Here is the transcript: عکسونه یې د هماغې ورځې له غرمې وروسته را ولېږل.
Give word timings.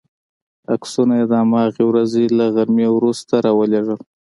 عکسونه 0.73 1.13
یې 1.19 1.25
د 1.31 1.33
هماغې 1.43 1.83
ورځې 1.87 2.23
له 2.37 2.45
غرمې 2.55 2.87
وروسته 2.91 3.33
را 3.45 3.51
ولېږل. 3.59 3.99